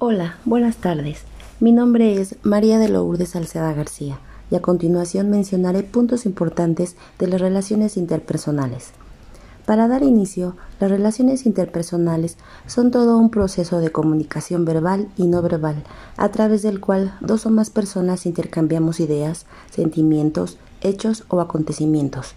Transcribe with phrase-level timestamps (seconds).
[0.00, 1.22] Hola, buenas tardes.
[1.58, 7.26] Mi nombre es María de Lourdes Salceda García y a continuación mencionaré puntos importantes de
[7.26, 8.90] las relaciones interpersonales.
[9.66, 12.36] Para dar inicio, las relaciones interpersonales
[12.68, 15.82] son todo un proceso de comunicación verbal y no verbal,
[16.16, 22.36] a través del cual dos o más personas intercambiamos ideas, sentimientos, hechos o acontecimientos.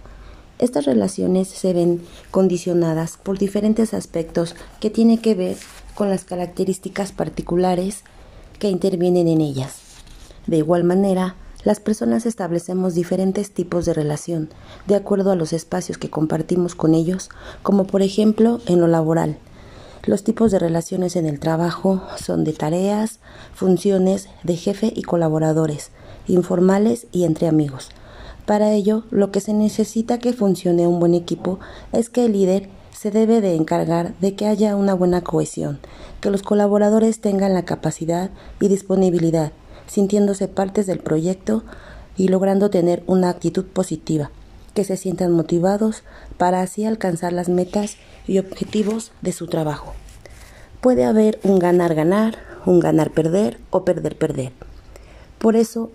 [0.57, 2.01] Estas relaciones se ven
[2.31, 5.57] condicionadas por diferentes aspectos que tienen que ver
[6.01, 8.01] con las características particulares
[8.57, 9.75] que intervienen en ellas.
[10.47, 14.49] De igual manera, las personas establecemos diferentes tipos de relación
[14.87, 17.29] de acuerdo a los espacios que compartimos con ellos,
[17.61, 19.37] como por ejemplo en lo laboral.
[20.03, 23.19] Los tipos de relaciones en el trabajo son de tareas,
[23.53, 25.91] funciones, de jefe y colaboradores,
[26.27, 27.89] informales y entre amigos.
[28.47, 31.59] Para ello, lo que se necesita que funcione un buen equipo
[31.91, 35.79] es que el líder se debe de encargar de que haya una buena cohesión,
[36.19, 39.51] que los colaboradores tengan la capacidad y disponibilidad,
[39.87, 41.63] sintiéndose partes del proyecto
[42.17, 44.31] y logrando tener una actitud positiva,
[44.73, 46.03] que se sientan motivados
[46.37, 49.93] para así alcanzar las metas y objetivos de su trabajo.
[50.81, 54.51] Puede haber un ganar-ganar, un ganar-perder o perder-perder.
[55.39, 55.91] Por eso,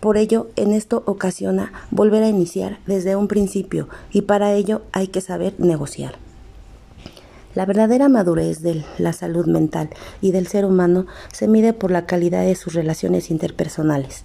[0.00, 5.08] por ello, en esto ocasiona volver a iniciar desde un principio y para ello hay
[5.08, 6.16] que saber negociar.
[7.54, 9.88] La verdadera madurez de la salud mental
[10.20, 14.24] y del ser humano se mide por la calidad de sus relaciones interpersonales.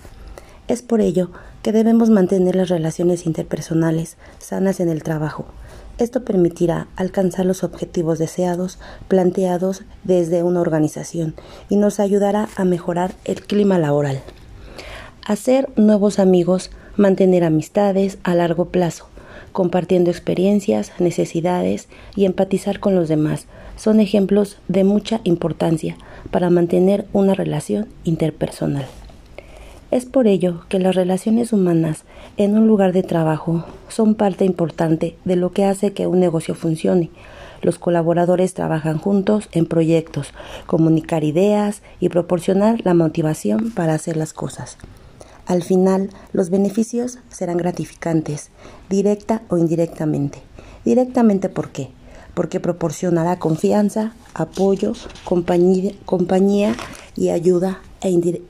[0.67, 1.31] Es por ello
[1.63, 5.45] que debemos mantener las relaciones interpersonales sanas en el trabajo.
[5.97, 11.35] Esto permitirá alcanzar los objetivos deseados planteados desde una organización
[11.69, 14.21] y nos ayudará a mejorar el clima laboral.
[15.31, 19.07] Hacer nuevos amigos, mantener amistades a largo plazo,
[19.53, 23.45] compartiendo experiencias, necesidades y empatizar con los demás
[23.77, 25.95] son ejemplos de mucha importancia
[26.31, 28.85] para mantener una relación interpersonal.
[29.89, 32.03] Es por ello que las relaciones humanas
[32.35, 36.55] en un lugar de trabajo son parte importante de lo que hace que un negocio
[36.55, 37.09] funcione.
[37.61, 40.33] Los colaboradores trabajan juntos en proyectos,
[40.65, 44.77] comunicar ideas y proporcionar la motivación para hacer las cosas.
[45.51, 48.51] Al final, los beneficios serán gratificantes,
[48.89, 50.39] directa o indirectamente.
[50.85, 51.89] Directamente, ¿por qué?
[52.33, 54.93] Porque proporcionará confianza, apoyo,
[55.25, 56.73] compañía,
[57.17, 57.81] y ayuda.
[57.99, 58.41] E,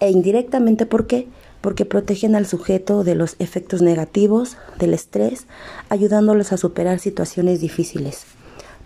[0.00, 1.28] e indirectamente, ¿por qué?
[1.60, 5.44] Porque protegen al sujeto de los efectos negativos, del estrés,
[5.90, 8.24] ayudándolos a superar situaciones difíciles.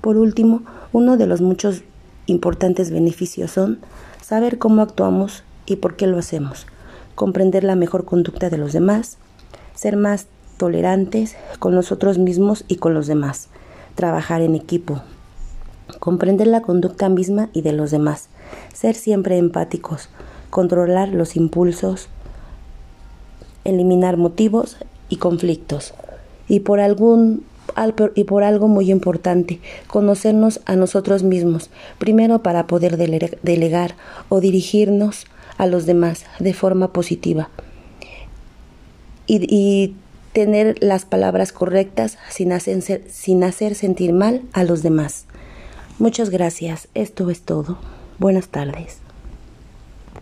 [0.01, 1.83] Por último, uno de los muchos
[2.27, 3.79] importantes beneficios son
[4.21, 6.67] saber cómo actuamos y por qué lo hacemos
[7.19, 9.19] comprender la mejor conducta de los demás,
[9.75, 13.49] ser más tolerantes con nosotros mismos y con los demás,
[13.97, 15.03] trabajar en equipo,
[15.99, 18.29] comprender la conducta misma y de los demás,
[18.73, 20.11] ser siempre empáticos,
[20.51, 22.09] controlar los impulsos,
[23.65, 24.77] eliminar motivos
[25.09, 25.95] y conflictos.
[26.47, 27.43] Y por algún
[28.15, 31.69] y por algo muy importante, conocernos a nosotros mismos,
[31.99, 33.97] primero para poder delegar
[34.29, 35.27] o dirigirnos
[35.59, 37.51] a los demás de forma positiva
[39.27, 39.95] y,
[40.33, 45.25] tener las palabras correctas sin hacer, sin hacer sentir mal a los demás.
[45.99, 46.87] Muchas gracias.
[46.95, 47.79] Esto es todo.
[48.19, 49.08] Buenas tardes.